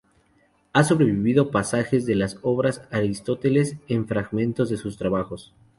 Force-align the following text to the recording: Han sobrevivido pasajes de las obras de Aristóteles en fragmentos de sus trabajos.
Han 0.73 0.83
sobrevivido 0.83 1.51
pasajes 1.51 2.07
de 2.07 2.15
las 2.15 2.39
obras 2.41 2.89
de 2.89 2.97
Aristóteles 2.97 3.75
en 3.87 4.07
fragmentos 4.07 4.71
de 4.71 4.77
sus 4.77 4.97
trabajos. 4.97 5.53